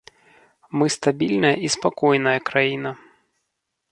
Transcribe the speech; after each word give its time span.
Мы 0.81 0.85
стабільная 0.95 1.51
і 1.67 1.69
спакойная 1.75 2.35
краіна. 2.51 2.91